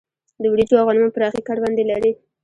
د 0.41 0.43
وريجو 0.51 0.75
او 0.79 0.87
غنمو 0.89 1.13
پراخې 1.15 1.41
کروندې 1.47 1.83
لري. 1.91 2.11